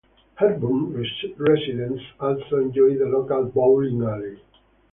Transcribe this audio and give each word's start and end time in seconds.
Hepburn 0.33 0.93
residents 1.37 2.01
also 2.19 2.57
enjoy 2.57 2.97
the 2.97 3.05
local 3.05 3.43
bowling 3.45 4.01
alley. 4.01 4.39